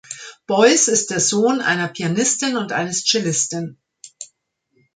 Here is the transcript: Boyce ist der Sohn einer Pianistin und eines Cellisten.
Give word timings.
Boyce 0.47 0.87
ist 0.89 1.11
der 1.11 1.19
Sohn 1.19 1.61
einer 1.61 1.87
Pianistin 1.87 2.57
und 2.57 2.71
eines 2.71 3.03
Cellisten. 3.05 3.79